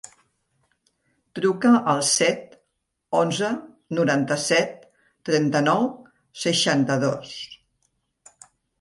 Truca 1.39 1.73
al 1.93 2.01
set, 2.13 2.57
onze, 3.21 3.51
noranta-set, 4.01 4.75
trenta-nou, 5.31 5.89
seixanta-dos. 6.49 7.41